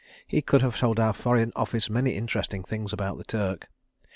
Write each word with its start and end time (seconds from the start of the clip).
He 0.25 0.41
could 0.41 0.63
have 0.63 0.77
told 0.79 0.99
our 0.99 1.13
Foreign 1.13 1.51
Office 1.55 1.87
many 1.87 2.15
interesting 2.15 2.63
things 2.63 2.91
about 2.91 3.19
the 3.19 3.23
Turk. 3.23 3.67